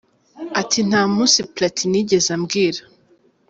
Ati: 0.61 0.79
“Nta 0.89 1.01
munsi 1.13 1.37
Platini 1.53 1.97
yigeze 1.99 2.29
ambwira. 2.37 2.81